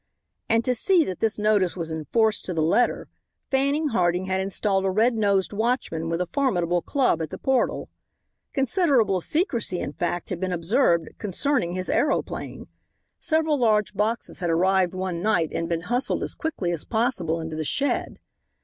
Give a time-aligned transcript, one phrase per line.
[0.49, 3.07] And to see that this notice was enforced to the letter,
[3.51, 7.87] Fanning Harding had installed a red nosed watchman with a formidable club at the portal.
[8.51, 12.65] Considerable secrecy, in fact, had been observed concerning his aeroplane.
[13.19, 17.55] Several large boxes had arrived one night and been hustled as quickly as possible into
[17.55, 18.17] the shed.